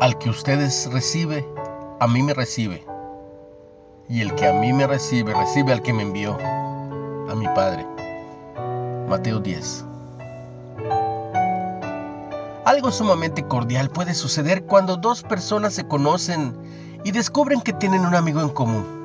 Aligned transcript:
Al 0.00 0.18
que 0.18 0.28
ustedes 0.28 0.90
recibe, 0.92 1.46
a 2.00 2.08
mí 2.08 2.20
me 2.22 2.34
recibe. 2.34 2.84
Y 4.08 4.22
el 4.22 4.34
que 4.34 4.48
a 4.48 4.52
mí 4.52 4.72
me 4.72 4.88
recibe, 4.88 5.32
recibe 5.32 5.72
al 5.72 5.82
que 5.82 5.92
me 5.92 6.02
envió, 6.02 6.36
a 7.30 7.34
mi 7.36 7.46
Padre. 7.54 7.86
Mateo 9.08 9.38
10. 9.38 9.84
Algo 12.64 12.90
sumamente 12.90 13.46
cordial 13.46 13.88
puede 13.88 14.14
suceder 14.14 14.64
cuando 14.64 14.96
dos 14.96 15.22
personas 15.22 15.74
se 15.74 15.86
conocen 15.86 16.56
y 17.04 17.12
descubren 17.12 17.60
que 17.60 17.72
tienen 17.72 18.04
un 18.04 18.16
amigo 18.16 18.40
en 18.40 18.48
común. 18.48 19.04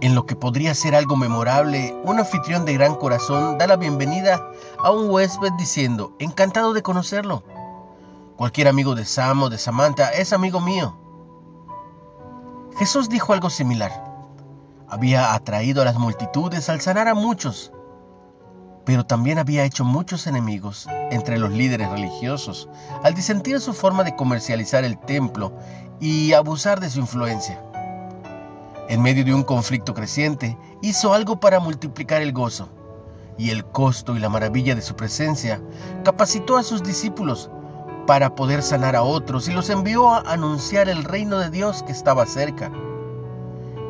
En 0.00 0.16
lo 0.16 0.26
que 0.26 0.34
podría 0.34 0.74
ser 0.74 0.96
algo 0.96 1.14
memorable, 1.14 1.94
un 2.02 2.18
anfitrión 2.18 2.64
de 2.64 2.74
gran 2.74 2.96
corazón 2.96 3.58
da 3.58 3.68
la 3.68 3.76
bienvenida 3.76 4.50
a 4.78 4.90
un 4.90 5.08
huésped 5.08 5.52
diciendo, 5.56 6.14
encantado 6.18 6.72
de 6.72 6.82
conocerlo. 6.82 7.44
Cualquier 8.36 8.68
amigo 8.68 8.94
de 8.94 9.06
Sam 9.06 9.44
o 9.44 9.48
de 9.48 9.56
Samantha 9.56 10.10
es 10.10 10.34
amigo 10.34 10.60
mío. 10.60 10.94
Jesús 12.76 13.08
dijo 13.08 13.32
algo 13.32 13.48
similar. 13.48 14.04
Había 14.88 15.32
atraído 15.32 15.80
a 15.80 15.86
las 15.86 15.96
multitudes 15.98 16.68
al 16.68 16.82
sanar 16.82 17.08
a 17.08 17.14
muchos, 17.14 17.72
pero 18.84 19.06
también 19.06 19.38
había 19.38 19.64
hecho 19.64 19.84
muchos 19.84 20.26
enemigos 20.26 20.86
entre 21.10 21.38
los 21.38 21.50
líderes 21.50 21.88
religiosos 21.88 22.68
al 23.02 23.14
disentir 23.14 23.58
su 23.58 23.72
forma 23.72 24.04
de 24.04 24.14
comercializar 24.14 24.84
el 24.84 24.98
templo 24.98 25.54
y 25.98 26.34
abusar 26.34 26.78
de 26.78 26.90
su 26.90 27.00
influencia. 27.00 27.62
En 28.90 29.00
medio 29.00 29.24
de 29.24 29.32
un 29.32 29.44
conflicto 29.44 29.94
creciente, 29.94 30.58
hizo 30.82 31.14
algo 31.14 31.40
para 31.40 31.58
multiplicar 31.58 32.20
el 32.20 32.34
gozo 32.34 32.68
y 33.38 33.48
el 33.48 33.64
costo 33.64 34.14
y 34.14 34.18
la 34.18 34.28
maravilla 34.28 34.74
de 34.74 34.82
su 34.82 34.94
presencia. 34.94 35.60
Capacitó 36.04 36.58
a 36.58 36.62
sus 36.62 36.82
discípulos 36.82 37.50
para 38.06 38.34
poder 38.34 38.62
sanar 38.62 38.94
a 38.94 39.02
otros 39.02 39.48
y 39.48 39.52
los 39.52 39.68
envió 39.68 40.10
a 40.10 40.20
anunciar 40.20 40.88
el 40.88 41.04
reino 41.04 41.38
de 41.38 41.50
Dios 41.50 41.82
que 41.82 41.92
estaba 41.92 42.24
cerca. 42.26 42.70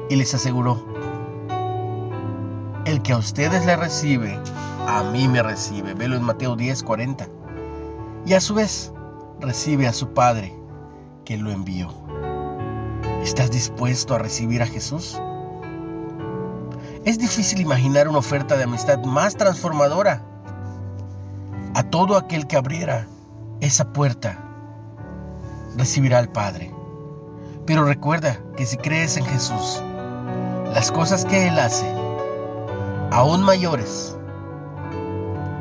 Y 0.09 0.17
les 0.17 0.35
aseguró, 0.35 0.85
el 2.87 3.03
que 3.03 3.13
a 3.13 3.19
ustedes 3.19 3.67
le 3.67 3.77
recibe, 3.77 4.39
a 4.87 5.03
mí 5.03 5.29
me 5.29 5.43
recibe. 5.43 5.95
Velo 5.95 6.17
en 6.17 6.23
Mateo 6.23 6.57
10, 6.57 6.83
40. 6.83 7.29
Y 8.25 8.33
a 8.33 8.41
su 8.41 8.55
vez, 8.55 8.93
recibe 9.41 9.87
a 9.87 9.93
su 9.93 10.15
Padre 10.15 10.55
que 11.25 11.37
lo 11.37 11.51
envió. 11.51 11.93
¿Estás 13.23 13.51
dispuesto 13.51 14.15
a 14.15 14.19
recibir 14.19 14.63
a 14.63 14.67
Jesús? 14.67 15.21
Es 17.05 17.19
difícil 17.19 17.61
imaginar 17.61 18.09
una 18.09 18.19
oferta 18.19 18.57
de 18.57 18.65
amistad 18.65 19.03
más 19.05 19.37
transformadora. 19.37 20.23
A 21.75 21.83
todo 21.83 22.17
aquel 22.17 22.47
que 22.47 22.57
abriera 22.57 23.07
esa 23.61 23.93
puerta, 23.93 24.39
recibirá 25.77 26.19
al 26.19 26.31
Padre. 26.31 26.73
Pero 27.67 27.85
recuerda 27.85 28.39
que 28.57 28.67
si 28.67 28.77
crees 28.77 29.17
en 29.17 29.25
Jesús, 29.27 29.83
las 30.73 30.93
cosas 30.93 31.25
que 31.25 31.49
Él 31.49 31.59
hace, 31.59 31.87
aún 33.11 33.43
mayores, 33.43 34.17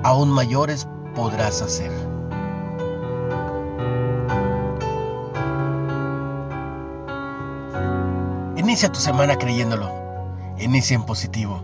aún 0.04 0.30
mayores 0.30 0.88
podrás 1.16 1.62
hacer. 1.62 1.92
Inicia 8.56 8.92
tu 8.92 9.00
semana 9.00 9.36
creyéndolo. 9.38 9.90
Inicia 10.58 10.96
en 10.96 11.06
positivo. 11.06 11.60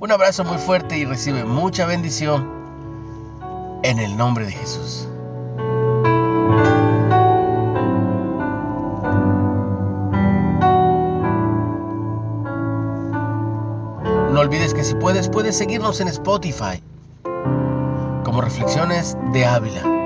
Un 0.00 0.12
abrazo 0.12 0.44
muy 0.44 0.58
fuerte 0.58 0.96
y 0.96 1.04
recibe 1.04 1.44
mucha 1.44 1.86
bendición 1.86 2.48
en 3.82 3.98
el 3.98 4.16
nombre 4.16 4.46
de 4.46 4.52
Jesús. 4.52 5.08
No 14.30 14.40
olvides 14.40 14.74
que 14.74 14.84
si 14.84 14.94
puedes, 14.94 15.28
puedes 15.28 15.56
seguirnos 15.56 16.00
en 16.00 16.08
Spotify 16.08 16.82
como 18.24 18.42
Reflexiones 18.42 19.16
de 19.32 19.46
Ávila. 19.46 19.97